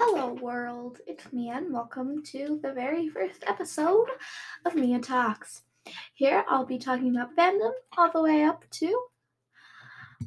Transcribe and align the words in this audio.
Hello, 0.00 0.32
world. 0.34 1.00
It's 1.08 1.32
Mia, 1.32 1.54
and 1.54 1.72
welcome 1.72 2.22
to 2.26 2.60
the 2.62 2.72
very 2.72 3.08
first 3.08 3.42
episode 3.48 4.06
of 4.64 4.76
Mia 4.76 5.00
Talks. 5.00 5.62
Here, 6.14 6.44
I'll 6.48 6.64
be 6.64 6.78
talking 6.78 7.16
about 7.16 7.34
fandom 7.34 7.72
all 7.96 8.08
the 8.12 8.22
way 8.22 8.44
up 8.44 8.64
to 8.74 8.96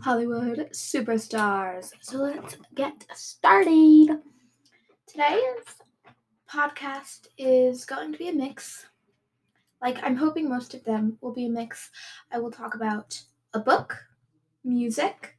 Hollywood 0.02 0.71
superstars. 0.73 1.92
So 2.02 2.18
let's 2.18 2.57
get 2.76 3.05
started. 3.15 4.19
Today's 5.07 5.63
podcast 6.51 7.28
is 7.38 7.85
going 7.85 8.12
to 8.12 8.17
be 8.17 8.28
a 8.28 8.33
mix. 8.33 8.88
Like, 9.81 10.03
I'm 10.03 10.17
hoping 10.17 10.49
most 10.49 10.74
of 10.74 10.83
them 10.83 11.17
will 11.22 11.33
be 11.33 11.46
a 11.46 11.49
mix. 11.49 11.92
I 12.29 12.40
will 12.40 12.51
talk 12.51 12.76
about 12.76 13.22
a 13.53 13.60
book, 13.60 13.96
music. 14.65 15.38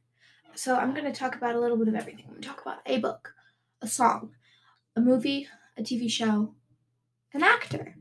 So, 0.55 0.75
I'm 0.75 0.95
going 0.95 1.05
to 1.05 1.19
talk 1.19 1.35
about 1.35 1.53
a 1.53 1.59
little 1.59 1.77
bit 1.77 1.87
of 1.87 1.93
everything. 1.93 2.25
I'm 2.25 2.31
going 2.31 2.41
to 2.41 2.47
talk 2.47 2.63
about 2.63 2.79
a 2.87 2.97
book 2.97 3.31
a 3.83 3.87
song, 3.87 4.31
a 4.95 5.01
movie, 5.01 5.47
a 5.77 5.83
TV 5.83 6.09
show, 6.09 6.55
an 7.33 7.43
actor. 7.43 7.95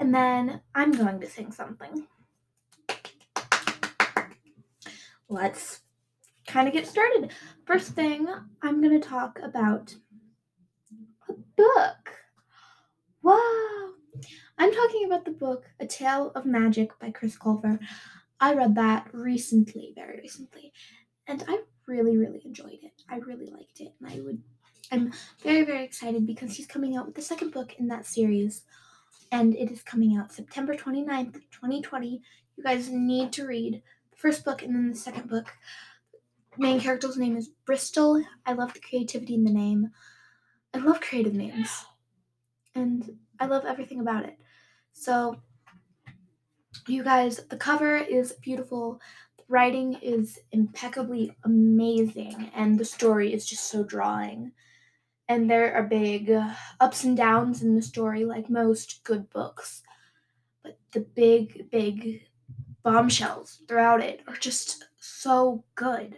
And 0.00 0.14
then 0.14 0.62
I'm 0.74 0.92
going 0.92 1.20
to 1.20 1.28
sing 1.28 1.52
something. 1.52 2.06
Let's 5.28 5.80
kind 6.46 6.66
of 6.66 6.74
get 6.74 6.86
started. 6.86 7.30
First 7.66 7.92
thing, 7.92 8.26
I'm 8.62 8.80
going 8.80 8.98
to 8.98 9.06
talk 9.06 9.38
about 9.42 9.94
a 11.28 11.34
book. 11.56 12.16
Wow! 13.22 13.90
I'm 14.58 14.72
talking 14.72 15.04
about 15.04 15.24
the 15.26 15.30
book 15.30 15.64
A 15.78 15.86
Tale 15.86 16.32
of 16.34 16.46
Magic 16.46 16.98
by 16.98 17.10
Chris 17.10 17.36
Colfer. 17.36 17.78
I 18.40 18.54
read 18.54 18.74
that 18.76 19.08
recently, 19.12 19.92
very 19.94 20.18
recently, 20.20 20.72
and 21.26 21.44
I 21.46 21.60
really, 21.92 22.16
really 22.16 22.40
enjoyed 22.44 22.78
it. 22.82 23.02
I 23.08 23.18
really 23.18 23.46
liked 23.46 23.80
it, 23.80 23.92
and 24.00 24.10
I 24.10 24.20
would. 24.20 24.42
I'm 24.90 25.12
very, 25.42 25.64
very 25.64 25.84
excited 25.84 26.26
because 26.26 26.56
he's 26.56 26.66
coming 26.66 26.96
out 26.96 27.06
with 27.06 27.14
the 27.14 27.22
second 27.22 27.52
book 27.52 27.74
in 27.78 27.88
that 27.88 28.06
series, 28.06 28.62
and 29.30 29.54
it 29.54 29.70
is 29.70 29.82
coming 29.82 30.16
out 30.16 30.32
September 30.32 30.74
29th, 30.74 31.34
2020. 31.50 32.22
You 32.56 32.64
guys 32.64 32.88
need 32.90 33.32
to 33.34 33.46
read 33.46 33.82
the 34.10 34.16
first 34.16 34.44
book 34.44 34.62
and 34.62 34.74
then 34.74 34.90
the 34.90 34.96
second 34.96 35.28
book. 35.28 35.52
main 36.58 36.80
character's 36.80 37.16
name 37.16 37.36
is 37.36 37.50
Brystal. 37.66 38.22
I 38.44 38.52
love 38.52 38.74
the 38.74 38.80
creativity 38.80 39.34
in 39.34 39.44
the 39.44 39.52
name. 39.52 39.90
I 40.74 40.78
love 40.78 41.00
creative 41.00 41.34
names, 41.34 41.84
and 42.74 43.18
I 43.38 43.46
love 43.46 43.64
everything 43.66 44.00
about 44.00 44.24
it. 44.24 44.38
So, 44.92 45.36
you 46.86 47.02
guys, 47.04 47.40
the 47.48 47.56
cover 47.56 47.96
is 47.96 48.32
beautiful 48.32 49.00
writing 49.52 49.92
is 50.00 50.38
impeccably 50.50 51.36
amazing 51.44 52.50
and 52.54 52.78
the 52.78 52.86
story 52.86 53.34
is 53.34 53.44
just 53.44 53.66
so 53.66 53.84
drawing. 53.84 54.50
And 55.28 55.50
there 55.50 55.74
are 55.74 55.82
big 55.82 56.32
ups 56.80 57.04
and 57.04 57.14
downs 57.14 57.62
in 57.62 57.76
the 57.76 57.82
story, 57.82 58.24
like 58.24 58.48
most 58.48 59.04
good 59.04 59.28
books. 59.28 59.82
But 60.62 60.78
the 60.92 61.00
big, 61.00 61.70
big 61.70 62.22
bombshells 62.82 63.60
throughout 63.68 64.00
it 64.00 64.22
are 64.26 64.36
just 64.36 64.86
so 64.98 65.64
good. 65.74 66.16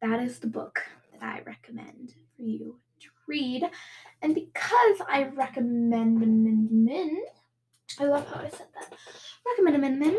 That 0.00 0.20
is 0.20 0.38
the 0.38 0.46
book 0.46 0.80
that 1.12 1.22
I 1.22 1.42
recommend 1.42 2.14
for 2.34 2.42
you 2.42 2.78
to 3.00 3.08
read. 3.28 3.62
And 4.22 4.34
because 4.34 5.02
I 5.06 5.30
recommend, 5.34 6.22
amendment, 6.22 7.28
I 8.00 8.04
love 8.04 8.26
how 8.28 8.40
I 8.40 8.48
said 8.48 8.68
that. 8.74 8.96
Recommend, 9.46 10.16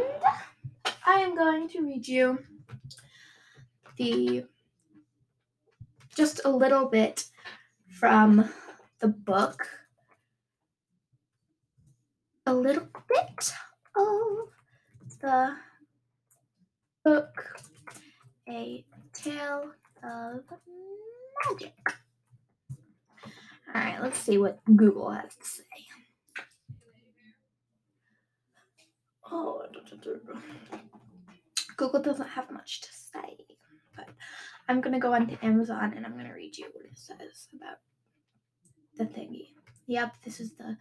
I 0.86 1.20
am 1.20 1.36
going 1.36 1.70
to 1.70 1.81
read 1.81 2.08
you 2.08 2.39
the 3.98 4.45
just 6.16 6.42
a 6.45 6.50
little 6.50 6.88
bit 6.88 7.25
from 7.90 8.50
the 9.00 9.08
book. 9.08 9.67
A 12.45 12.53
little 12.53 12.88
bit 13.08 13.53
of 13.96 14.50
the 15.22 15.56
book 17.03 17.59
A 18.50 18.86
Tale 19.13 19.72
of 20.03 20.44
Magic. 21.50 21.74
All 23.74 23.81
right, 23.81 24.02
let's 24.02 24.19
see 24.19 24.38
what 24.38 24.59
Google 24.66 25.09
has 25.09 25.36
to 25.36 25.46
say. 25.46 25.63
Oh, 29.35 29.63
Google 31.75 32.01
doesn't 32.03 32.27
have 32.27 32.51
much 32.51 32.81
to 32.81 32.89
say, 32.94 33.38
but 33.95 34.07
I'm 34.69 34.79
gonna 34.79 34.99
go 34.99 35.11
onto 35.11 35.35
Amazon 35.41 35.94
and 35.95 36.05
I'm 36.05 36.16
gonna 36.16 36.35
read 36.35 36.55
you 36.55 36.67
what 36.71 36.85
it 36.85 36.95
says 36.95 37.47
about 37.55 37.77
the 38.95 39.05
thingy. 39.05 39.47
Yep, 39.88 40.17
this 40.23 40.39
is 40.39 40.53
the. 40.53 40.77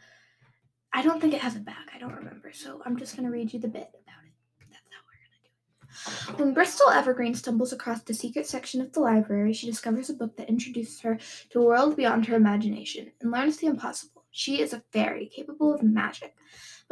I 0.92 1.00
don't 1.02 1.18
think 1.18 1.32
it 1.32 1.40
has 1.40 1.56
a 1.56 1.60
back. 1.60 1.88
I 1.94 1.98
don't 1.98 2.14
remember, 2.14 2.52
so 2.52 2.82
I'm 2.84 2.98
just 2.98 3.16
gonna 3.16 3.30
read 3.30 3.54
you 3.54 3.58
the 3.58 3.68
bit 3.68 3.88
about 3.88 4.22
it. 4.26 4.34
That's 4.70 4.84
how 4.90 5.00
we're 5.08 5.22
gonna 5.24 5.40
do 5.42 6.34
it. 6.34 6.38
When 6.38 6.52
Brystal 6.52 6.90
Evergreen 6.90 7.34
stumbles 7.34 7.72
across 7.72 8.02
the 8.02 8.12
secret 8.12 8.46
section 8.46 8.82
of 8.82 8.92
the 8.92 9.00
library, 9.00 9.54
she 9.54 9.66
discovers 9.66 10.10
a 10.10 10.14
book 10.14 10.36
that 10.36 10.50
introduces 10.50 11.00
her 11.00 11.18
to 11.50 11.60
a 11.60 11.64
world 11.64 11.96
beyond 11.96 12.26
her 12.26 12.36
imagination 12.36 13.12
and 13.22 13.30
learns 13.30 13.56
the 13.56 13.68
impossible. 13.68 14.24
She 14.30 14.60
is 14.60 14.74
a 14.74 14.84
fairy 14.92 15.26
capable 15.34 15.74
of 15.74 15.82
magic. 15.82 16.34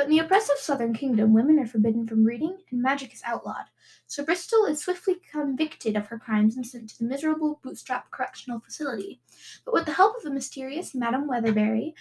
But 0.00 0.06
in 0.06 0.12
the 0.12 0.20
oppressive 0.20 0.56
southern 0.56 0.94
kingdom, 0.94 1.34
women 1.34 1.58
are 1.58 1.66
forbidden 1.66 2.06
from 2.06 2.24
reading 2.24 2.56
and 2.70 2.80
magic 2.80 3.12
is 3.12 3.20
outlawed. 3.22 3.66
So 4.06 4.24
Brystal 4.24 4.64
is 4.64 4.80
swiftly 4.80 5.16
convicted 5.30 5.94
of 5.94 6.06
her 6.06 6.18
crimes 6.18 6.56
and 6.56 6.66
sent 6.66 6.88
to 6.88 6.98
the 6.98 7.04
miserable 7.04 7.60
Bootstrap 7.62 8.10
Correctional 8.10 8.60
Facility. 8.60 9.20
But 9.66 9.74
with 9.74 9.84
the 9.84 9.92
help 9.92 10.16
of 10.16 10.24
a 10.24 10.32
mysterious 10.32 10.94
Madame 10.94 11.28
Weatherberry, 11.28 11.92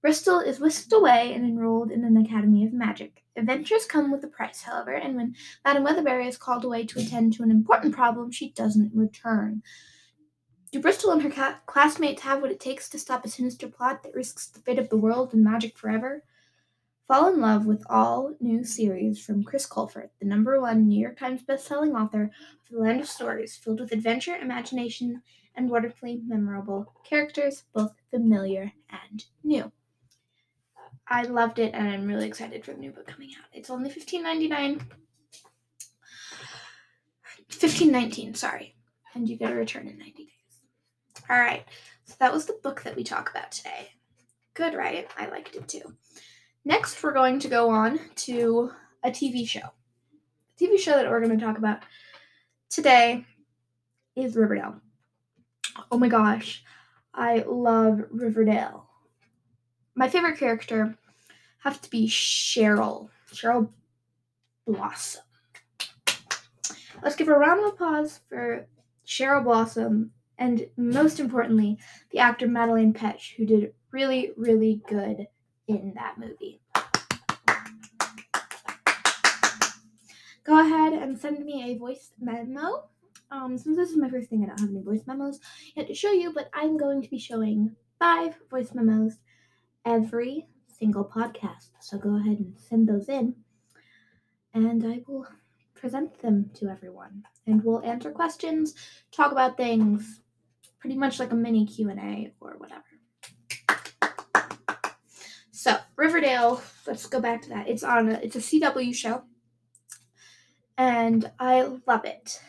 Brystal 0.00 0.38
is 0.38 0.60
whisked 0.60 0.92
away 0.92 1.34
and 1.34 1.44
enrolled 1.44 1.90
in 1.90 2.04
an 2.04 2.16
academy 2.16 2.64
of 2.64 2.72
magic. 2.72 3.24
Adventures 3.34 3.84
come 3.84 4.12
with 4.12 4.22
a 4.22 4.28
price, 4.28 4.62
however, 4.62 4.92
and 4.92 5.16
when 5.16 5.34
Madame 5.64 5.84
Weatherberry 5.84 6.28
is 6.28 6.36
called 6.36 6.64
away 6.64 6.86
to 6.86 7.00
attend 7.00 7.32
to 7.32 7.42
an 7.42 7.50
important 7.50 7.96
problem, 7.96 8.30
she 8.30 8.50
doesn't 8.52 8.94
return. 8.94 9.60
Do 10.70 10.78
Brystal 10.78 11.10
and 11.10 11.22
her 11.22 11.30
ca- 11.30 11.58
classmates 11.66 12.22
have 12.22 12.40
what 12.40 12.52
it 12.52 12.60
takes 12.60 12.88
to 12.90 12.98
stop 13.00 13.24
a 13.24 13.28
sinister 13.28 13.66
plot 13.66 14.04
that 14.04 14.14
risks 14.14 14.46
the 14.46 14.60
fate 14.60 14.78
of 14.78 14.88
the 14.88 14.96
world 14.96 15.34
and 15.34 15.42
magic 15.42 15.76
forever? 15.76 16.22
Fall 17.06 17.34
in 17.34 17.38
love 17.38 17.66
with 17.66 17.84
all 17.90 18.34
new 18.40 18.64
series 18.64 19.22
from 19.22 19.44
Chris 19.44 19.68
Colfer, 19.68 20.08
the 20.20 20.26
number 20.26 20.58
one 20.58 20.88
New 20.88 20.98
York 20.98 21.18
Times 21.18 21.42
bestselling 21.42 22.00
author 22.00 22.24
of 22.24 22.70
The 22.70 22.78
Land 22.78 23.02
of 23.02 23.08
Stories, 23.08 23.56
filled 23.56 23.80
with 23.80 23.92
adventure, 23.92 24.34
imagination, 24.34 25.20
and 25.54 25.68
wonderfully 25.68 26.22
memorable 26.26 26.94
characters, 27.04 27.64
both 27.74 27.92
familiar 28.10 28.72
and 28.88 29.26
new. 29.42 29.70
I 31.06 31.24
loved 31.24 31.58
it, 31.58 31.74
and 31.74 31.86
I'm 31.86 32.06
really 32.06 32.26
excited 32.26 32.64
for 32.64 32.72
the 32.72 32.78
new 32.78 32.90
book 32.90 33.06
coming 33.06 33.32
out. 33.38 33.50
It's 33.52 33.68
only 33.68 33.90
$15.99. 33.90 34.80
$15.19, 37.50 38.34
sorry. 38.34 38.76
And 39.14 39.28
you 39.28 39.36
get 39.36 39.52
a 39.52 39.54
return 39.54 39.88
in 39.88 39.98
90 39.98 40.24
days. 40.24 40.30
All 41.28 41.38
right, 41.38 41.66
so 42.06 42.14
that 42.18 42.32
was 42.32 42.46
the 42.46 42.58
book 42.62 42.82
that 42.84 42.96
we 42.96 43.04
talk 43.04 43.30
about 43.30 43.52
today. 43.52 43.90
Good, 44.54 44.72
right? 44.72 45.06
I 45.18 45.28
liked 45.28 45.54
it 45.54 45.68
too. 45.68 45.96
Next, 46.66 47.02
we're 47.02 47.12
going 47.12 47.38
to 47.40 47.48
go 47.48 47.68
on 47.68 48.00
to 48.16 48.70
a 49.02 49.10
TV 49.10 49.46
show. 49.46 49.68
The 50.56 50.66
TV 50.66 50.78
show 50.78 50.92
that 50.92 51.10
we're 51.10 51.20
going 51.20 51.38
to 51.38 51.44
talk 51.44 51.58
about 51.58 51.82
today 52.70 53.26
is 54.16 54.34
Riverdale. 54.34 54.80
Oh 55.92 55.98
my 55.98 56.08
gosh, 56.08 56.64
I 57.12 57.44
love 57.46 58.00
Riverdale. 58.10 58.86
My 59.94 60.08
favorite 60.08 60.38
character 60.38 60.96
have 61.58 61.82
to 61.82 61.90
be 61.90 62.08
Cheryl. 62.08 63.10
Cheryl 63.30 63.68
Blossom. 64.66 65.22
Let's 67.02 67.16
give 67.16 67.28
a 67.28 67.34
round 67.34 67.60
of 67.60 67.74
applause 67.74 68.20
for 68.30 68.66
Cheryl 69.06 69.44
Blossom 69.44 70.12
and 70.38 70.66
most 70.78 71.20
importantly, 71.20 71.78
the 72.10 72.20
actor 72.20 72.46
Madelaine 72.46 72.94
Petsch, 72.94 73.34
who 73.36 73.44
did 73.44 73.74
really, 73.90 74.32
really 74.36 74.82
good 74.88 75.28
in 75.66 75.94
that 75.94 76.18
movie. 76.18 76.60
Go 80.54 80.60
ahead 80.60 80.92
and 80.92 81.18
send 81.18 81.44
me 81.44 81.64
a 81.64 81.78
voice 81.78 82.12
memo. 82.20 82.84
Um, 83.32 83.58
since 83.58 83.76
this 83.76 83.90
is 83.90 83.96
my 83.96 84.08
first 84.08 84.30
thing, 84.30 84.44
I 84.44 84.46
don't 84.46 84.60
have 84.60 84.70
any 84.70 84.82
voice 84.82 85.02
memos 85.04 85.40
yet 85.74 85.88
to 85.88 85.94
show 85.94 86.12
you, 86.12 86.32
but 86.32 86.48
I'm 86.54 86.76
going 86.76 87.02
to 87.02 87.10
be 87.10 87.18
showing 87.18 87.74
five 87.98 88.36
voice 88.52 88.72
memos 88.72 89.16
every 89.84 90.46
single 90.68 91.06
podcast. 91.06 91.70
So 91.80 91.98
go 91.98 92.20
ahead 92.20 92.38
and 92.38 92.54
send 92.56 92.88
those 92.88 93.08
in, 93.08 93.34
and 94.54 94.86
I 94.86 95.00
will 95.08 95.26
present 95.74 96.22
them 96.22 96.52
to 96.54 96.68
everyone, 96.68 97.24
and 97.48 97.64
we'll 97.64 97.82
answer 97.82 98.12
questions, 98.12 98.74
talk 99.10 99.32
about 99.32 99.56
things, 99.56 100.20
pretty 100.78 100.96
much 100.96 101.18
like 101.18 101.32
a 101.32 101.34
mini 101.34 101.66
Q 101.66 101.90
and 101.90 101.98
A 101.98 102.32
or 102.40 102.58
whatever. 102.58 102.84
So 105.50 105.78
Riverdale, 105.96 106.62
let's 106.86 107.06
go 107.06 107.20
back 107.20 107.42
to 107.42 107.48
that. 107.48 107.68
It's 107.68 107.82
on 107.82 108.08
a, 108.08 108.20
it's 108.22 108.36
a 108.36 108.38
CW 108.38 108.94
show, 108.94 109.24
and 110.78 111.30
I 111.38 111.62
love 111.86 112.04
it. 112.04 112.40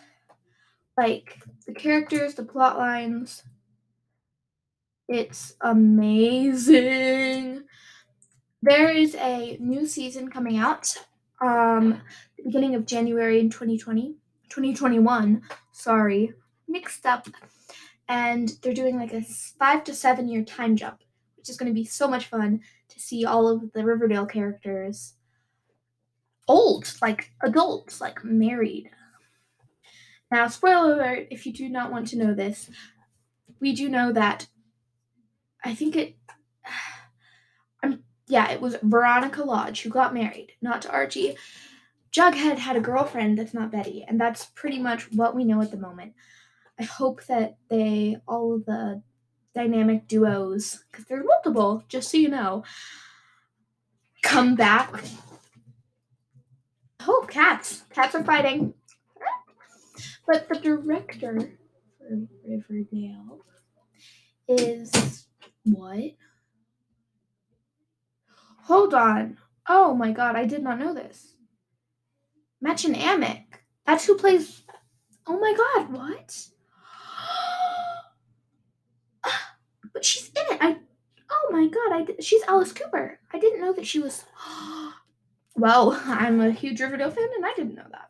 Like 0.98 1.40
the 1.68 1.74
characters, 1.74 2.36
the 2.36 2.44
plot 2.44 2.78
lines, 2.78 3.44
It's 5.08 5.56
amazing. 5.62 7.64
There 8.62 8.90
is 8.90 9.16
a 9.16 9.58
new 9.60 9.86
season 9.86 10.30
coming 10.30 10.58
out 10.58 10.96
um 11.42 12.02
the 12.38 12.44
beginning 12.44 12.76
of 12.76 12.86
January 12.86 13.40
in 13.42 13.50
2020 13.50 14.16
2021 14.50 15.42
sorry 15.74 16.34
mixed 16.68 17.06
up 17.06 17.28
and 18.08 18.54
they're 18.62 18.74
doing 18.74 18.98
like 18.98 19.12
a 19.14 19.22
5 19.22 19.84
to 19.84 19.94
7 19.94 20.30
year 20.30 20.44
time 20.46 20.78
jump 20.78 21.02
which 21.36 21.50
is 21.50 21.58
going 21.58 21.70
to 21.70 21.74
be 21.76 21.84
so 21.86 22.08
much 22.08 22.28
fun 22.28 22.62
to 22.88 23.00
see 23.00 23.26
all 23.26 23.50
of 23.50 23.74
the 23.74 23.84
Riverdale 23.84 24.26
characters 24.26 25.16
old 26.48 26.94
like 27.02 27.32
adults 27.42 28.00
like 28.00 28.24
married 28.24 28.90
now 30.32 30.48
spoiler 30.48 30.94
alert 30.94 31.28
if 31.32 31.46
you 31.46 31.54
do 31.54 31.68
not 31.70 31.92
want 31.92 32.08
to 32.08 32.18
know 32.18 32.34
this 32.34 32.70
we 33.60 33.74
do 33.74 33.90
know 33.90 34.12
that 34.12 34.48
I 35.64 35.74
think 35.74 35.96
it 35.96 36.16
I'm 37.84 38.04
yeah, 38.28 38.52
it 38.52 38.62
was 38.62 38.78
Veronica 38.82 39.44
Lodge 39.44 39.82
who 39.82 39.90
got 39.90 40.14
married, 40.14 40.54
not 40.62 40.82
to 40.84 40.92
Archie. 40.92 41.36
Jughead 42.12 42.58
had 42.60 42.76
a 42.76 42.82
girlfriend 42.82 43.38
that's 43.38 43.54
not 43.54 43.72
Betty, 43.72 44.06
and 44.08 44.20
that's 44.20 44.46
pretty 44.46 44.80
much 44.80 45.12
what 45.12 45.36
we 45.36 45.44
know 45.44 45.62
at 45.62 45.72
the 45.72 45.78
moment. 45.78 46.14
I 46.80 46.84
hope 46.84 47.26
that 47.26 47.58
they, 47.70 48.18
all 48.28 48.56
of 48.56 48.66
the 48.66 49.02
dynamic 49.54 50.08
duos, 50.08 50.86
because 50.90 51.06
there's 51.06 51.26
multiple, 51.26 51.84
just 51.90 52.10
so 52.10 52.18
you 52.18 52.30
know, 52.30 52.64
come 54.22 54.56
back. 54.56 55.04
Oh, 57.08 57.26
cats. 57.30 57.84
Cats 57.94 58.16
are 58.16 58.24
fighting. 58.24 58.74
But 60.28 60.50
the 60.50 60.56
director 60.56 61.52
for 62.00 62.28
Riverdale 62.48 63.46
is 64.48 65.28
what? 65.64 66.16
Hold 68.64 68.94
on. 68.94 69.38
Oh 69.68 69.94
my 69.94 70.12
god, 70.12 70.36
I 70.36 70.46
did 70.46 70.64
not 70.64 70.80
know 70.80 70.94
this. 70.94 71.36
Machen 72.62 72.96
Amick. 72.96 73.46
That's 73.86 74.06
who 74.06 74.16
plays. 74.16 74.64
Oh 75.28 75.40
my 75.40 75.54
god, 75.56 75.92
what? 75.92 76.48
but 79.94 80.04
she's 80.04 80.30
in 80.30 80.56
it. 80.56 80.58
I. 80.62 80.78
Oh 81.30 81.50
my 81.52 81.68
god, 81.68 81.92
I. 81.92 82.22
She's 82.22 82.44
Alice 82.48 82.72
Cooper. 82.72 83.20
I 83.32 83.40
didn't 83.40 83.62
know 83.62 83.74
that 83.74 83.86
she 83.86 84.00
was. 84.00 84.26
well, 85.56 86.00
I'm 86.06 86.42
a 86.42 86.52
huge 86.52 86.82
Riverdale 86.82 87.12
fan, 87.12 87.30
and 87.36 87.46
I 87.46 87.54
didn't 87.56 87.76
know 87.76 87.88
that. 87.92 88.10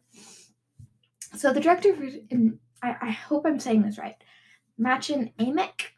So 1.38 1.53
the 1.53 1.59
director, 1.59 1.95
and 2.31 2.59
I, 2.81 2.95
I 3.01 3.12
hope 3.12 3.45
I'm 3.45 3.59
saying 3.59 3.83
this 3.83 3.97
right, 3.97 4.15
Machen 4.77 5.31
Amick. 5.39 5.92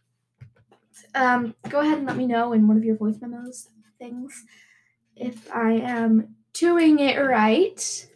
Um, 1.15 1.55
go 1.69 1.79
ahead 1.79 1.97
and 1.97 2.07
let 2.07 2.17
me 2.17 2.27
know 2.27 2.53
in 2.53 2.67
one 2.67 2.77
of 2.77 2.83
your 2.83 2.95
voice 2.95 3.17
memos 3.21 3.69
things 3.97 4.45
if 5.15 5.51
I 5.53 5.71
am 5.73 6.35
doing 6.53 6.99
it 6.99 7.17
right. 7.17 8.07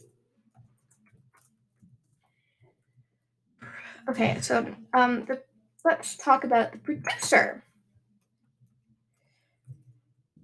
Okay, 4.10 4.40
so 4.42 4.76
um, 4.94 5.26
the, 5.26 5.42
let's 5.86 6.18
talk 6.18 6.44
about 6.44 6.72
the 6.72 6.78
producer. 6.80 7.64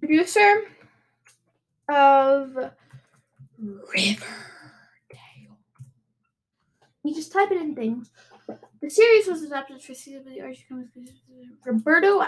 Producer 0.00 0.62
of 1.88 2.70
Riverdale. 3.58 4.26
You 7.04 7.14
just 7.14 7.32
type 7.32 7.50
it 7.50 7.60
in 7.60 7.74
things. 7.74 8.10
The 8.80 8.90
series 8.90 9.26
was 9.26 9.42
adapted 9.42 9.82
for 9.82 9.92
CW 9.92 10.42
Archie 10.42 10.64
Comics 10.68 10.90
Roberto 11.64 12.22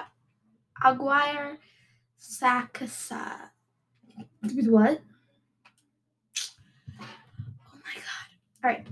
Aguirre 0.83 1.59
Sacasa. 2.21 3.51
With 4.43 4.69
what? 4.69 5.01
Oh 7.01 7.79
my 7.85 7.95
god. 7.95 8.65
Alright. 8.65 8.87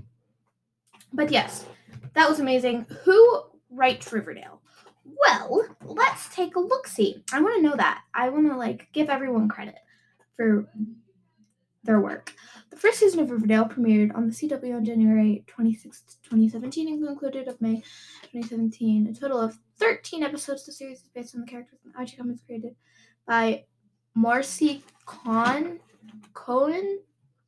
But 1.13 1.31
yes, 1.31 1.65
that 2.13 2.29
was 2.29 2.39
amazing. 2.39 2.85
Who 3.03 3.43
writes 3.69 4.11
Riverdale? 4.11 4.61
Well, 5.05 5.65
let's 5.81 6.33
take 6.33 6.55
a 6.55 6.59
look 6.59 6.87
see. 6.87 7.23
I 7.33 7.41
want 7.41 7.55
to 7.57 7.61
know 7.67 7.75
that. 7.75 8.03
I 8.13 8.29
want 8.29 8.47
to 8.47 8.55
like 8.55 8.87
give 8.93 9.09
everyone 9.09 9.49
credit 9.49 9.75
for 10.35 10.67
their 11.83 11.99
work. 11.99 12.33
The 12.69 12.77
first 12.77 12.99
season 12.99 13.19
of 13.21 13.31
Riverdale 13.31 13.65
premiered 13.65 14.15
on 14.15 14.27
the 14.27 14.33
CW 14.33 14.75
on 14.75 14.85
January 14.85 15.43
26, 15.47 16.17
2017 16.23 16.87
and 16.87 17.05
concluded 17.05 17.47
of 17.47 17.61
May 17.61 17.77
2017. 18.31 19.07
A 19.07 19.13
total 19.13 19.39
of 19.39 19.57
13 19.79 20.23
episodes. 20.23 20.65
The 20.65 20.71
series 20.71 20.99
is 20.99 21.09
based 21.13 21.35
on 21.35 21.41
the 21.41 21.47
characters 21.47 21.79
and 21.83 21.93
Archie 21.95 22.17
comics 22.17 22.41
created 22.41 22.75
by 23.25 23.65
Marcy 24.13 24.83
Con 25.05 25.79
Cohen, 26.33 26.99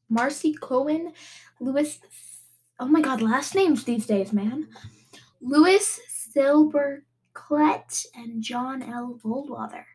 Marcy 0.10 0.54
Cohen, 0.54 1.14
Lewis. 1.60 2.00
Oh 2.80 2.88
my 2.88 3.02
God, 3.02 3.22
last 3.22 3.56
names 3.56 3.84
these 3.84 4.06
days, 4.06 4.34
man. 4.34 4.68
Louis 5.42 6.00
Silberkleit 6.36 8.06
and 8.16 8.42
John 8.42 8.82
L. 8.82 9.20
Goldwasser. 9.24 9.86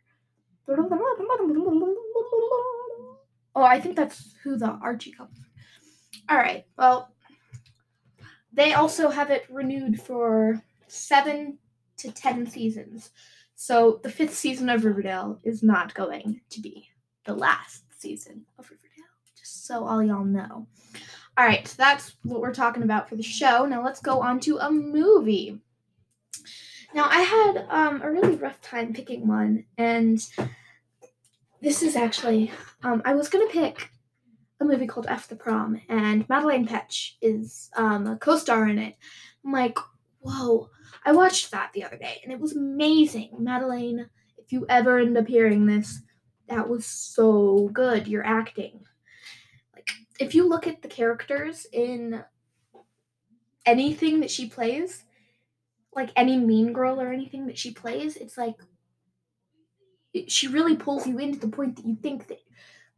Oh, 3.56 3.62
I 3.62 3.80
think 3.80 3.96
that's 3.96 4.34
who 4.44 4.56
the 4.56 4.68
Archie 4.68 5.12
comes. 5.12 5.38
All 6.28 6.36
right. 6.36 6.66
Well, 6.76 7.10
they 8.52 8.74
also 8.74 9.08
have 9.08 9.30
it 9.30 9.46
renewed 9.50 10.00
for 10.00 10.62
seven 10.88 11.58
to 11.96 12.12
ten 12.12 12.46
seasons. 12.46 13.10
So 13.54 14.00
the 14.02 14.10
fifth 14.10 14.34
season 14.34 14.68
of 14.68 14.84
Riverdale 14.84 15.40
is 15.42 15.62
not 15.62 15.94
going 15.94 16.42
to 16.50 16.60
be 16.60 16.90
the 17.24 17.34
last 17.34 17.84
season 17.98 18.44
of 18.58 18.70
Riverdale. 18.70 19.04
Just 19.38 19.66
so 19.66 19.86
all 19.86 20.02
y'all 20.02 20.24
know. 20.24 20.66
All 21.38 21.46
right, 21.46 21.66
so 21.66 21.74
that's 21.78 22.16
what 22.24 22.40
we're 22.40 22.54
talking 22.54 22.82
about 22.82 23.08
for 23.08 23.16
the 23.16 23.22
show. 23.22 23.64
Now 23.64 23.82
let's 23.82 24.00
go 24.00 24.20
on 24.20 24.38
to 24.40 24.58
a 24.58 24.70
movie. 24.70 25.58
Now 26.94 27.08
I 27.10 27.20
had 27.20 27.66
um, 27.70 28.02
a 28.02 28.10
really 28.10 28.36
rough 28.36 28.60
time 28.60 28.92
picking 28.92 29.26
one, 29.26 29.64
and 29.78 30.22
this 31.66 31.82
is 31.82 31.96
actually 31.96 32.52
um, 32.84 33.02
I 33.04 33.14
was 33.14 33.28
gonna 33.28 33.48
pick 33.48 33.90
a 34.60 34.64
movie 34.64 34.86
called 34.86 35.06
F 35.08 35.26
the 35.26 35.34
Prom, 35.34 35.80
and 35.88 36.26
Madelaine 36.28 36.68
Petsch 36.68 37.14
is 37.20 37.70
um, 37.76 38.06
a 38.06 38.16
co-star 38.16 38.68
in 38.68 38.78
it. 38.78 38.94
I'm 39.44 39.50
like, 39.50 39.76
whoa! 40.20 40.70
I 41.04 41.10
watched 41.10 41.50
that 41.50 41.72
the 41.72 41.82
other 41.82 41.98
day, 41.98 42.20
and 42.22 42.32
it 42.32 42.38
was 42.38 42.54
amazing. 42.54 43.30
Madelaine, 43.40 44.06
if 44.38 44.52
you 44.52 44.64
ever 44.68 45.00
end 45.00 45.18
up 45.18 45.26
hearing 45.26 45.66
this, 45.66 46.02
that 46.48 46.68
was 46.68 46.86
so 46.86 47.68
good. 47.72 48.06
Your 48.06 48.24
acting, 48.24 48.84
like, 49.74 49.90
if 50.20 50.36
you 50.36 50.48
look 50.48 50.68
at 50.68 50.82
the 50.82 50.88
characters 50.88 51.66
in 51.72 52.22
anything 53.66 54.20
that 54.20 54.30
she 54.30 54.48
plays, 54.48 55.02
like 55.96 56.10
any 56.14 56.36
mean 56.36 56.72
girl 56.72 57.00
or 57.00 57.12
anything 57.12 57.48
that 57.48 57.58
she 57.58 57.72
plays, 57.72 58.14
it's 58.14 58.38
like 58.38 58.54
she 60.26 60.48
really 60.48 60.76
pulls 60.76 61.06
you 61.06 61.18
in 61.18 61.32
to 61.32 61.38
the 61.38 61.48
point 61.48 61.76
that 61.76 61.86
you 61.86 61.96
think 61.96 62.28
that 62.28 62.40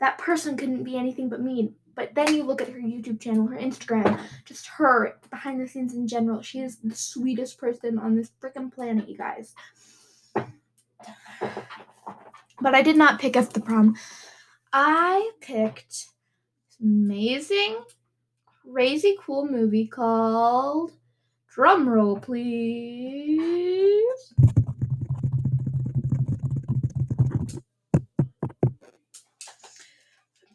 that 0.00 0.18
person 0.18 0.56
couldn't 0.56 0.84
be 0.84 0.96
anything 0.96 1.28
but 1.28 1.40
mean. 1.40 1.74
But 1.94 2.14
then 2.14 2.32
you 2.34 2.44
look 2.44 2.62
at 2.62 2.68
her 2.68 2.78
YouTube 2.78 3.20
channel, 3.20 3.48
her 3.48 3.56
Instagram, 3.56 4.20
just 4.44 4.68
her 4.68 5.18
behind 5.30 5.60
the 5.60 5.66
scenes 5.66 5.94
in 5.94 6.06
general. 6.06 6.42
She 6.42 6.60
is 6.60 6.76
the 6.76 6.94
sweetest 6.94 7.58
person 7.58 7.98
on 7.98 8.14
this 8.14 8.30
freaking 8.40 8.72
planet, 8.72 9.08
you 9.08 9.18
guys. 9.18 9.54
But 12.60 12.74
I 12.74 12.82
did 12.82 12.96
not 12.96 13.20
pick 13.20 13.36
up 13.36 13.52
the 13.52 13.60
Prom. 13.60 13.96
I 14.72 15.32
picked 15.40 16.06
amazing, 16.80 17.78
crazy 18.70 19.16
cool 19.20 19.46
movie 19.46 19.86
called 19.86 20.92
Drumroll, 21.52 22.22
please. 22.22 23.88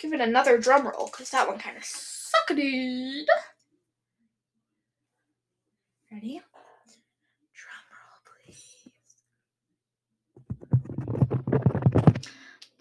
Give 0.04 0.14
it 0.14 0.22
another 0.22 0.58
drum 0.58 0.86
roll 0.86 1.06
because 1.06 1.30
that 1.30 1.48
one 1.48 1.58
kind 1.58 1.78
of 1.78 1.84
sucked. 1.86 2.50
Ready? 2.52 3.26
Drum 7.56 7.86
roll, 7.90 8.20
please. 8.46 8.90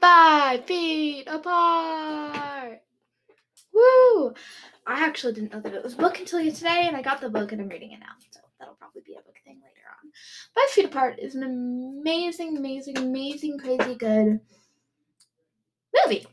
Five 0.01 0.65
feet 0.65 1.29
apart. 1.29 2.81
Woo! 3.73 4.35
I 4.85 5.05
actually 5.05 5.35
didn't 5.35 5.53
know 5.53 5.61
that 5.61 5.75
it 5.75 5.85
was 5.85 5.95
book 5.95 6.19
until 6.19 6.41
yesterday, 6.41 6.89
and 6.89 6.97
I 6.97 7.03
got 7.03 7.21
the 7.21 7.31
book 7.31 7.53
and 7.53 7.63
I'm 7.63 7.69
reading 7.69 7.93
it 7.93 8.01
now. 8.01 8.17
So 8.33 8.41
that'll 8.59 8.75
probably 8.75 9.03
be 9.07 9.13
a 9.13 9.23
book 9.23 9.37
thing 9.45 9.61
later 9.63 9.87
on. 9.89 10.11
Five 10.57 10.71
Feet 10.71 10.87
Apart 10.87 11.21
is 11.21 11.37
an 11.37 11.45
amazing, 11.45 12.57
amazing, 12.57 12.99
amazing, 12.99 13.59
crazy 13.61 13.95
good 13.95 14.41
movie. 16.05 16.27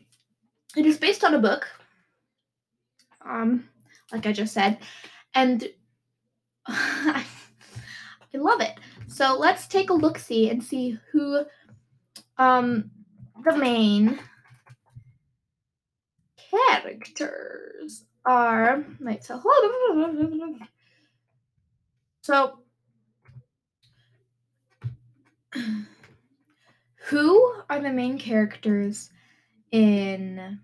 It 0.75 0.85
is 0.85 0.97
based 0.97 1.23
on 1.23 1.33
a 1.33 1.39
book, 1.39 1.67
um, 3.25 3.67
like 4.11 4.27
I 4.27 4.31
just 4.31 4.53
said, 4.53 4.77
and 5.33 5.67
I 6.67 7.25
love 8.33 8.61
it. 8.61 8.75
So 9.07 9.37
let's 9.37 9.67
take 9.67 9.89
a 9.89 9.93
look 9.93 10.19
see 10.19 10.49
and 10.49 10.63
see 10.63 10.97
who 11.11 11.43
um 12.37 12.91
the 13.43 13.57
main 13.57 14.19
characters 16.51 18.05
are. 18.25 18.85
So 19.21 19.41
hold. 19.43 20.61
So 22.21 22.59
who 27.05 27.55
are 27.69 27.79
the 27.79 27.91
main 27.91 28.19
characters 28.19 29.09
in 29.71 30.59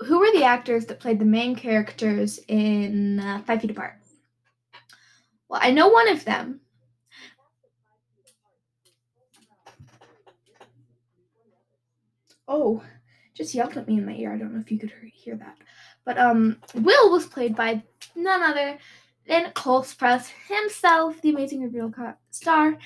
who 0.00 0.18
were 0.18 0.32
the 0.32 0.44
actors 0.44 0.86
that 0.86 1.00
played 1.00 1.18
the 1.18 1.24
main 1.24 1.56
characters 1.56 2.38
in 2.48 3.18
uh, 3.18 3.42
Five 3.46 3.62
Feet 3.62 3.70
Apart? 3.70 3.94
Well, 5.48 5.60
I 5.62 5.70
know 5.70 5.88
one 5.88 6.08
of 6.08 6.24
them. 6.24 6.60
Oh, 12.48 12.82
just 13.34 13.54
yelled 13.54 13.76
at 13.76 13.88
me 13.88 13.98
in 13.98 14.06
my 14.06 14.12
ear. 14.12 14.32
I 14.32 14.38
don't 14.38 14.54
know 14.54 14.60
if 14.60 14.70
you 14.70 14.78
could 14.78 14.92
hear 15.12 15.36
that. 15.36 15.56
But 16.04 16.18
um, 16.18 16.58
Will 16.74 17.10
was 17.10 17.26
played 17.26 17.56
by 17.56 17.82
none 18.14 18.42
other 18.42 18.78
than 19.26 19.50
Cole 19.52 19.82
Sprouse 19.82 20.30
himself, 20.48 21.20
the 21.20 21.30
amazing 21.30 21.62
Riverdale 21.62 22.16
star. 22.30 22.78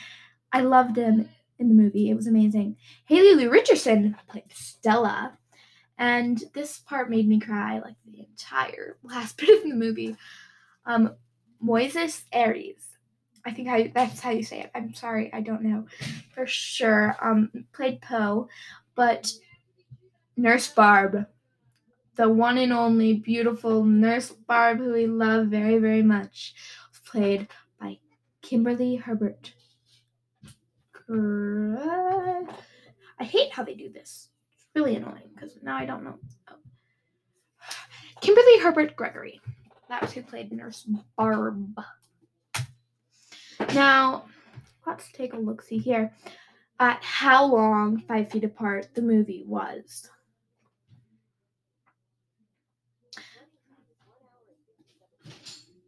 I 0.53 0.63
loved 0.63 0.97
him 0.97 1.29
in 1.61 1.69
the 1.69 1.75
movie. 1.75 2.11
It 2.11 2.15
was 2.15 2.27
amazing. 2.27 2.77
Haley 3.07 3.35
Lu 3.35 3.51
Richardson 3.51 4.17
played 4.29 4.45
Stella. 4.53 5.39
And 5.99 6.43
this 6.55 6.79
part 6.79 7.11
made 7.11 7.29
me 7.29 7.39
cry 7.39 7.79
like 7.79 7.97
the 8.07 8.21
entire 8.21 8.97
last 9.03 9.37
bit 9.39 9.51
of 9.63 9.69
the 9.69 9.77
movie. 9.77 10.17
Um, 10.87 11.15
Moises 11.63 12.23
Arias. 12.33 12.87
I 13.45 13.53
think 13.53 13.69
I, 13.69 13.93
that's 13.95 14.21
how 14.21 14.31
you 14.31 14.43
say 14.43 14.61
it. 14.61 14.71
I'm 14.75 14.95
sorry, 14.95 15.33
I 15.33 15.41
don't 15.41 15.63
know 15.63 15.87
for 16.35 16.47
sure. 16.47 17.17
Um, 17.23 17.51
played 17.73 18.01
Poe, 18.01 18.49
but 18.95 19.33
Nurse 20.37 20.69
Barb, 20.69 21.27
the 22.17 22.29
one 22.29 22.59
and 22.59 22.73
only 22.73 23.15
beautiful 23.15 23.85
Nurse 23.85 24.31
Barb, 24.31 24.79
who 24.79 24.93
we 24.93 25.07
love 25.07 25.47
very, 25.47 25.79
very 25.79 26.03
much, 26.03 26.55
was 26.91 27.01
played 27.01 27.49
by 27.81 27.99
Kimberly 28.43 28.97
Herbert. 28.97 29.53
I 31.11 32.45
hate 33.25 33.53
how 33.53 33.65
they 33.65 33.75
do 33.75 33.91
this. 33.91 34.29
It's 34.55 34.67
really 34.75 34.97
annoying 34.97 35.31
because 35.35 35.59
now 35.63 35.77
I 35.77 35.85
don't 35.85 36.05
know. 36.05 36.15
Oh. 36.49 36.55
Kimberly 38.21 38.59
Herbert 38.61 38.95
Gregory. 38.97 39.41
That 39.89 40.03
was 40.03 40.13
who 40.13 40.23
played 40.23 40.53
Nurse 40.53 40.87
Barb. 41.17 41.75
Now, 43.75 44.27
let's 44.87 45.11
take 45.13 45.33
a 45.33 45.39
look 45.39 45.63
see 45.63 45.79
here 45.79 46.13
at 46.79 47.03
how 47.03 47.45
long 47.45 47.99
Five 47.99 48.31
Feet 48.31 48.45
Apart 48.45 48.95
the 48.95 49.03
movie 49.03 49.43
was. 49.47 50.09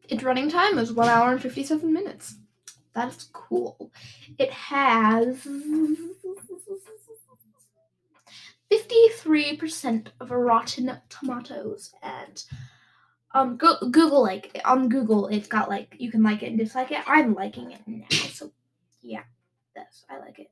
Its 0.09 0.23
running 0.23 0.51
time 0.51 0.79
is 0.79 0.93
1 0.93 1.09
hour 1.09 1.33
and 1.33 1.41
57 1.41 1.91
minutes. 1.93 2.37
That's 2.95 3.25
cool. 3.33 3.91
It 4.39 4.51
has 4.51 5.47
53% 8.71 10.09
of 10.21 10.31
Rotten 10.31 10.91
Tomatoes 11.09 11.93
and 12.03 12.45
um 13.35 13.57
go- 13.57 13.79
Google 13.91 14.23
like 14.23 14.61
on 14.65 14.89
Google 14.91 15.29
it's 15.29 15.49
got 15.49 15.69
like 15.71 15.97
you 15.99 16.11
can 16.11 16.23
like 16.23 16.43
it 16.43 16.49
and 16.49 16.59
dislike 16.59 16.91
it. 16.91 17.01
I'm 17.07 17.35
liking 17.35 17.73
it 17.73 17.81
now. 17.87 18.07
So 18.33 18.53
yeah. 19.01 19.23
Yes, 19.75 20.05
I 20.11 20.19
like 20.19 20.39
it. 20.39 20.51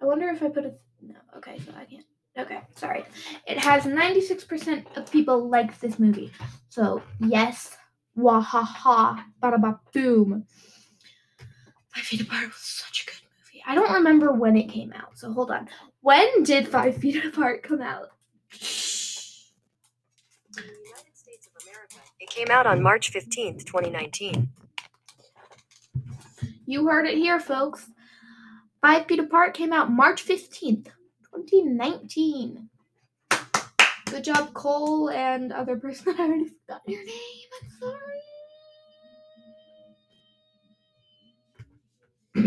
I 0.00 0.04
wonder 0.04 0.28
if 0.28 0.42
I 0.42 0.48
put 0.48 0.66
a 0.66 0.74
no, 1.02 1.14
okay, 1.38 1.58
so 1.64 1.72
I 1.78 1.84
can't. 1.84 2.04
Okay, 2.38 2.60
sorry. 2.74 3.04
It 3.46 3.58
has 3.58 3.84
96% 3.84 4.96
of 4.96 5.10
people 5.10 5.48
liked 5.48 5.80
this 5.80 5.98
movie. 5.98 6.30
So 6.68 7.02
yes, 7.20 7.76
wahaha, 8.16 9.24
bada 9.42 9.60
ba 9.60 9.80
boom. 9.92 10.44
Five 11.96 12.04
Feet 12.04 12.20
Apart 12.20 12.48
was 12.48 12.56
such 12.56 13.04
a 13.04 13.06
good 13.06 13.20
movie. 13.24 13.62
I 13.66 13.74
don't 13.74 13.94
remember 13.94 14.30
when 14.30 14.54
it 14.54 14.68
came 14.68 14.92
out, 14.92 15.16
so 15.16 15.32
hold 15.32 15.50
on. 15.50 15.66
When 16.02 16.42
did 16.42 16.68
Five 16.68 16.98
Feet 16.98 17.24
Apart 17.24 17.62
come 17.62 17.80
out? 17.80 18.10
It 22.20 22.28
came 22.28 22.48
out 22.50 22.66
on 22.66 22.82
March 22.82 23.10
15th, 23.14 23.64
2019. 23.64 24.50
You 26.66 26.86
heard 26.86 27.06
it 27.06 27.16
here, 27.16 27.40
folks. 27.40 27.88
Five 28.82 29.06
Feet 29.06 29.20
Apart 29.20 29.54
came 29.54 29.72
out 29.72 29.90
March 29.90 30.22
15th, 30.22 30.88
2019. 31.34 32.68
Good 34.04 34.24
job, 34.24 34.52
Cole 34.52 35.08
and 35.08 35.50
other 35.50 35.76
person. 35.76 36.14
I 36.18 36.24
already 36.24 36.44
forgot 36.44 36.82
your 36.86 37.02
name. 37.06 37.48
I'm 37.62 37.70
sorry. 37.80 38.25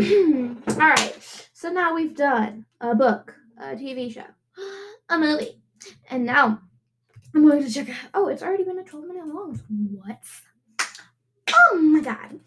All 0.00 0.76
right. 0.76 1.48
So 1.52 1.68
now 1.68 1.94
we've 1.94 2.16
done 2.16 2.64
a 2.80 2.94
book, 2.94 3.34
a 3.58 3.74
TV 3.76 4.10
show, 4.10 4.24
a 5.10 5.18
movie, 5.18 5.60
and 6.08 6.24
now 6.24 6.58
I'm 7.34 7.46
going 7.46 7.62
to 7.62 7.70
check 7.70 7.90
out. 7.90 7.96
Oh, 8.14 8.28
it's 8.28 8.42
already 8.42 8.64
been 8.64 8.78
a 8.78 8.84
12 8.84 9.06
minute 9.06 9.26
long. 9.26 9.60
What? 9.92 10.22
Oh 11.52 11.78
my 11.82 12.00
god. 12.00 12.40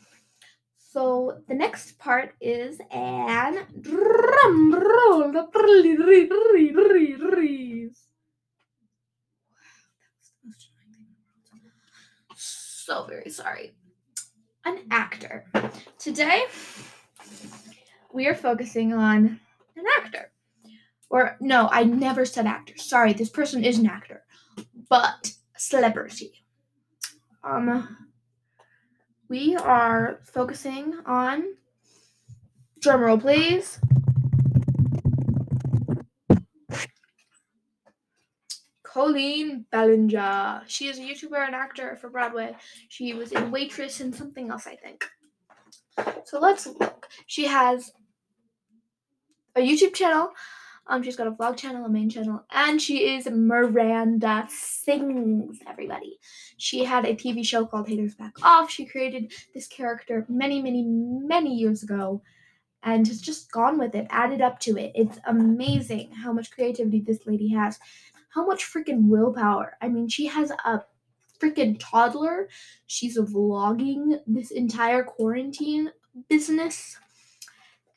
So 0.77 1.43
the 1.47 1.53
next 1.53 1.99
part 1.99 2.33
is 2.41 2.79
an 2.89 3.67
drum 3.81 4.73
roll. 4.73 5.31
So 12.35 13.05
very 13.05 13.29
sorry. 13.29 13.73
An 14.65 14.79
actor. 14.89 15.45
Today 15.99 16.45
we 18.11 18.27
are 18.27 18.35
focusing 18.35 18.93
on 18.93 19.39
an 19.75 19.85
actor. 19.99 20.31
Or, 21.09 21.37
no, 21.39 21.69
I 21.71 21.83
never 21.83 22.25
said 22.25 22.47
actor. 22.47 22.73
Sorry, 22.77 23.13
this 23.13 23.29
person 23.29 23.63
is 23.63 23.77
an 23.77 23.87
actor, 23.87 24.23
but 24.89 25.33
celebrity. 25.57 26.43
Um, 27.43 27.97
we 29.29 29.55
are 29.55 30.19
focusing 30.23 30.95
on, 31.05 31.55
drumroll 32.79 33.21
please. 33.21 33.79
Colleen 38.83 39.65
Ballinger. 39.71 40.61
She 40.67 40.87
is 40.87 40.99
a 40.99 41.01
YouTuber 41.01 41.47
and 41.47 41.55
actor 41.55 41.95
for 41.95 42.09
Broadway. 42.09 42.55
She 42.89 43.13
was 43.13 43.31
in 43.31 43.49
Waitress 43.49 44.01
and 44.01 44.13
something 44.13 44.51
else, 44.51 44.67
I 44.67 44.75
think. 44.75 45.03
So 46.25 46.39
let's 46.39 46.67
look. 46.67 47.02
She 47.25 47.45
has 47.45 47.93
a 49.55 49.61
YouTube 49.61 49.93
channel. 49.93 50.31
Um, 50.87 51.01
she's 51.01 51.15
got 51.15 51.27
a 51.27 51.31
vlog 51.31 51.55
channel, 51.55 51.85
a 51.85 51.89
main 51.89 52.09
channel, 52.09 52.43
and 52.51 52.81
she 52.81 53.15
is 53.15 53.25
Miranda 53.29 54.45
Sings, 54.49 55.59
everybody. 55.65 56.19
She 56.57 56.83
had 56.83 57.05
a 57.05 57.15
TV 57.15 57.45
show 57.45 57.65
called 57.65 57.87
Haters 57.87 58.15
Back 58.15 58.33
Off. 58.43 58.69
She 58.69 58.85
created 58.85 59.31
this 59.53 59.65
character 59.67 60.25
many, 60.27 60.61
many, 60.61 60.83
many 60.83 61.55
years 61.55 61.83
ago 61.83 62.21
and 62.83 63.07
has 63.07 63.21
just 63.21 63.49
gone 63.51 63.79
with 63.79 63.95
it, 63.95 64.07
added 64.09 64.41
up 64.41 64.59
to 64.59 64.77
it. 64.77 64.91
It's 64.93 65.17
amazing 65.25 66.11
how 66.11 66.33
much 66.33 66.51
creativity 66.51 66.99
this 66.99 67.25
lady 67.25 67.47
has, 67.53 67.79
how 68.33 68.45
much 68.45 68.65
freaking 68.65 69.07
willpower. 69.07 69.77
I 69.81 69.87
mean, 69.87 70.09
she 70.09 70.25
has 70.27 70.51
a 70.51 70.83
freaking 71.39 71.77
toddler. 71.79 72.49
She's 72.87 73.17
vlogging 73.17 74.19
this 74.27 74.51
entire 74.51 75.03
quarantine 75.03 75.91
business. 76.29 76.97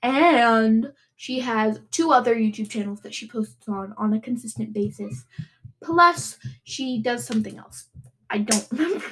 And 0.06 0.92
she 1.16 1.40
has 1.40 1.80
two 1.90 2.12
other 2.12 2.36
YouTube 2.36 2.70
channels 2.70 3.00
that 3.00 3.14
she 3.14 3.26
posts 3.26 3.68
on 3.68 3.92
on 3.96 4.12
a 4.12 4.20
consistent 4.20 4.72
basis. 4.72 5.24
Plus, 5.82 6.38
she 6.64 7.00
does 7.02 7.26
something 7.26 7.58
else. 7.58 7.88
I 8.30 8.38
don't 8.38 8.66
remember. 8.72 9.04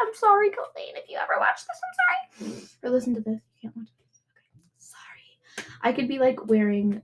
I'm 0.00 0.14
sorry, 0.14 0.50
Colleen. 0.50 0.94
If 0.96 1.10
you 1.10 1.18
ever 1.18 1.34
watch 1.38 1.56
this, 1.56 1.80
I'm 1.84 2.50
sorry. 2.54 2.68
Or 2.82 2.90
listen 2.90 3.14
to 3.14 3.20
this. 3.20 3.40
You 3.60 3.70
can't 3.70 3.76
watch 3.76 3.88
this. 3.98 4.20
Okay. 4.30 4.62
Sorry. 4.78 5.68
I 5.82 5.92
could 5.92 6.08
be 6.08 6.18
like 6.18 6.46
wearing 6.46 7.02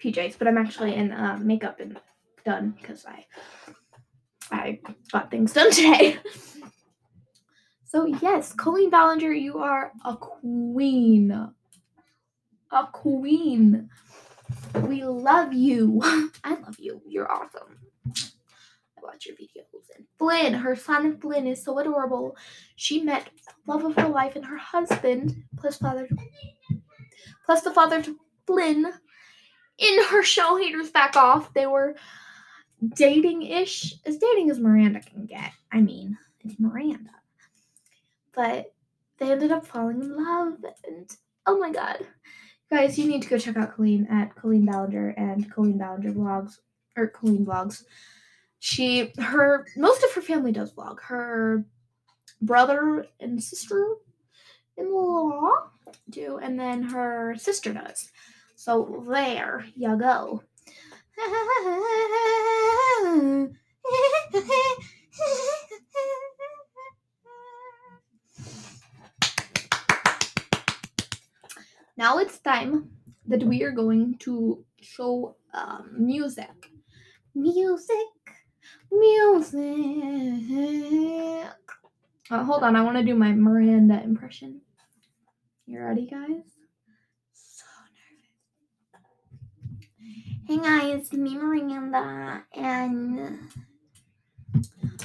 PJs, 0.00 0.38
but 0.38 0.46
I'm 0.46 0.58
actually 0.58 0.94
in 0.94 1.12
uh, 1.12 1.38
makeup 1.42 1.80
and 1.80 1.98
done 2.44 2.76
because 2.80 3.04
I 3.04 3.26
I 4.50 4.80
got 5.10 5.30
things 5.30 5.52
done 5.52 5.70
today. 5.72 6.18
so 7.84 8.04
yes, 8.04 8.52
Colleen 8.52 8.90
Ballinger, 8.90 9.32
you 9.32 9.58
are 9.58 9.92
a 10.04 10.16
queen 10.16 11.52
a 12.72 12.88
queen. 12.90 13.88
We 14.82 15.04
love 15.04 15.52
you. 15.52 16.00
I 16.44 16.54
love 16.54 16.76
you. 16.78 17.00
You're 17.06 17.30
awesome. 17.30 17.78
I 18.06 19.02
watch 19.02 19.26
your 19.26 19.36
videos. 19.36 19.66
And 19.94 20.06
Flynn, 20.18 20.54
her 20.54 20.74
son 20.74 21.18
Flynn, 21.20 21.46
is 21.46 21.62
so 21.62 21.78
adorable. 21.78 22.36
She 22.76 23.00
met 23.02 23.28
the 23.46 23.72
love 23.72 23.84
of 23.84 23.96
her 23.96 24.08
life 24.08 24.36
and 24.36 24.44
her 24.44 24.56
husband, 24.56 25.44
plus 25.58 25.76
father, 25.76 26.08
plus 27.44 27.60
the 27.62 27.72
father 27.72 28.02
to 28.02 28.18
Flynn, 28.46 28.86
in 29.78 30.04
her 30.04 30.22
show 30.22 30.56
Haters 30.56 30.90
Back 30.90 31.16
Off. 31.16 31.52
They 31.52 31.66
were 31.66 31.94
dating 32.94 33.42
ish, 33.42 33.94
as 34.06 34.16
dating 34.16 34.50
as 34.50 34.58
Miranda 34.58 35.00
can 35.00 35.26
get. 35.26 35.52
I 35.72 35.80
mean, 35.80 36.16
it's 36.40 36.58
Miranda. 36.58 37.10
But 38.34 38.72
they 39.18 39.30
ended 39.30 39.52
up 39.52 39.66
falling 39.66 40.00
in 40.00 40.16
love, 40.16 40.54
and 40.86 41.14
oh 41.46 41.58
my 41.58 41.70
god. 41.70 42.06
Guys, 42.72 42.98
you 42.98 43.06
need 43.06 43.20
to 43.20 43.28
go 43.28 43.36
check 43.36 43.58
out 43.58 43.76
Colleen 43.76 44.06
at 44.10 44.34
Colleen 44.34 44.64
Ballinger 44.64 45.10
and 45.18 45.52
Colleen 45.52 45.76
Ballinger 45.76 46.12
vlogs 46.12 46.54
or 46.96 47.06
Colleen 47.06 47.44
vlogs. 47.44 47.84
She 48.60 49.12
her 49.18 49.66
most 49.76 50.02
of 50.02 50.10
her 50.12 50.22
family 50.22 50.52
does 50.52 50.72
vlog. 50.72 50.98
Her 51.02 51.66
brother 52.40 53.04
and 53.20 53.42
sister 53.42 53.96
in 54.78 54.90
law 54.90 55.50
do, 56.08 56.38
and 56.38 56.58
then 56.58 56.82
her 56.82 57.34
sister 57.36 57.74
does. 57.74 58.08
So 58.56 59.04
there 59.06 59.66
you 59.76 59.94
go. 59.98 60.42
now 72.02 72.18
it's 72.18 72.40
time 72.40 72.90
that 73.28 73.44
we 73.44 73.62
are 73.62 73.70
going 73.70 74.16
to 74.18 74.64
show 74.80 75.36
um, 75.54 75.88
music. 75.96 76.72
Music, 77.32 77.94
music. 78.90 79.62
Uh, 82.28 82.42
hold 82.42 82.64
on, 82.64 82.74
I 82.74 82.82
want 82.82 82.96
to 82.96 83.04
do 83.04 83.14
my 83.14 83.30
Miranda 83.30 84.02
impression. 84.02 84.60
You 85.66 85.78
ready, 85.78 86.08
guys? 86.08 86.42
So 87.32 87.66
nervous. 87.96 89.06
Hey 90.48 90.58
guys, 90.58 91.12
me 91.12 91.36
Miranda, 91.36 92.42
and 92.52 93.38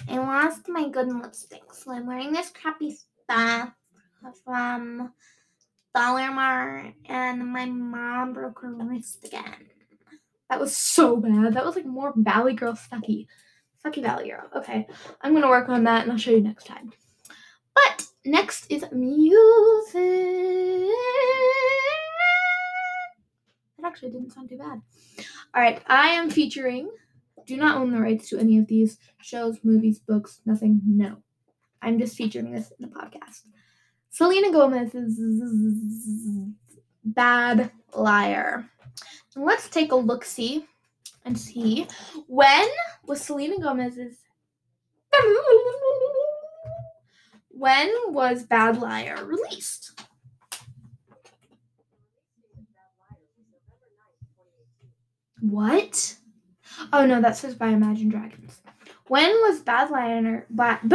I 0.10 0.18
lost 0.18 0.68
my 0.68 0.90
good 0.90 1.10
lipstick, 1.10 1.72
so 1.74 1.92
I'm 1.92 2.08
wearing 2.08 2.32
this 2.34 2.50
crappy 2.50 2.98
stuff 3.24 3.70
from 4.44 5.14
Dollar 5.96 6.32
Mart, 6.32 6.94
and 7.06 7.52
my 7.52 7.66
mom 7.66 8.34
broke 8.34 8.60
her 8.62 8.74
wrist 8.74 9.26
again. 9.26 9.68
That 10.50 10.60
was 10.60 10.76
so 10.76 11.18
bad. 11.18 11.54
That 11.54 11.66
was 11.66 11.76
like 11.76 11.86
more 11.86 12.14
Valley 12.16 12.54
Girl 12.54 12.74
sucky. 12.74 13.28
Sucky 13.86 14.02
Valley 14.02 14.30
Girl. 14.30 14.48
Okay, 14.56 14.88
I'm 15.22 15.34
gonna 15.34 15.50
work 15.50 15.70
on 15.70 15.84
that 15.86 16.04
and 16.04 16.12
I'll 16.12 16.18
show 16.18 16.32
you 16.32 16.42
next 16.42 16.66
time. 16.66 16.92
But 17.76 18.06
next 18.26 18.72
is 18.72 18.86
music. 18.92 20.04
That 23.78 23.86
actually 23.86 24.12
didn't 24.12 24.32
sound 24.32 24.50
too 24.50 24.58
bad. 24.58 24.82
All 25.54 25.62
right, 25.62 25.82
I 25.88 26.10
am 26.10 26.30
featuring. 26.30 26.90
Do 27.46 27.58
not 27.58 27.78
own 27.78 27.92
the 27.92 28.02
rights 28.02 28.30
to 28.30 28.38
any 28.40 28.58
of 28.58 28.68
these 28.68 28.98
shows, 29.22 29.60
movies, 29.64 30.00
books, 30.00 30.42
nothing. 30.46 30.82
No, 30.86 31.18
I'm 31.82 32.00
just 32.00 32.16
featuring 32.16 32.52
this 32.52 32.72
in 32.80 32.90
the 32.90 32.96
podcast. 32.96 33.42
Selena 34.18 34.52
Gomez 34.52 34.94
Gomez's 34.94 36.50
Bad 37.06 37.70
Liar. 37.94 38.68
Let's 39.36 39.70
take 39.70 39.92
a 39.92 39.96
look 39.96 40.26
see 40.26 40.66
and 41.24 41.38
see 41.38 41.86
when 42.26 42.68
was 43.06 43.22
Selena 43.22 43.60
Gomez's 43.60 44.16
when 47.52 47.92
was 48.08 48.42
Bad 48.42 48.82
Liar 48.82 49.24
released? 49.24 50.02
What? 55.42 56.16
Oh 56.92 57.06
no, 57.06 57.22
that 57.22 57.38
says 57.38 57.54
by 57.54 57.68
Imagine 57.68 58.10
Dragons. 58.10 58.62
When 59.10 59.30
was 59.30 59.60
Bad 59.60 59.92
Liar 59.92 60.48
Bad 60.50 60.80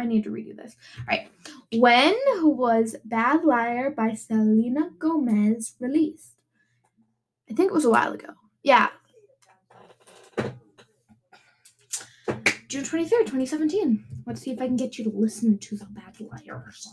I 0.00 0.06
need 0.06 0.24
to 0.24 0.30
redo 0.30 0.56
this. 0.56 0.76
All 0.98 1.04
right. 1.08 1.28
When 1.72 2.14
was 2.42 2.96
Bad 3.04 3.44
Liar 3.44 3.90
by 3.90 4.14
Selena 4.14 4.90
Gomez 4.98 5.74
released? 5.78 6.36
I 7.50 7.54
think 7.54 7.70
it 7.70 7.74
was 7.74 7.84
a 7.84 7.90
while 7.90 8.12
ago. 8.12 8.28
Yeah. 8.62 8.88
June 12.68 12.84
23rd, 12.84 13.26
2017. 13.26 14.04
Let's 14.26 14.40
see 14.40 14.52
if 14.52 14.60
I 14.60 14.66
can 14.66 14.76
get 14.76 14.96
you 14.96 15.04
to 15.04 15.10
listen 15.10 15.58
to 15.58 15.76
the 15.76 15.86
Bad 15.86 16.18
Liars. 16.20 16.88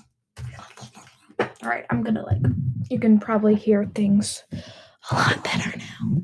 All 1.39 1.69
right, 1.69 1.85
I'm 1.89 2.03
gonna 2.03 2.23
like, 2.23 2.41
you 2.89 2.99
can 2.99 3.19
probably 3.19 3.55
hear 3.55 3.85
things 3.95 4.43
a 5.11 5.15
lot 5.15 5.43
better 5.43 5.77
now. 5.77 6.21